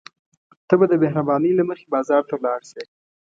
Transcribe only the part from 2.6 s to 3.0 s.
شې.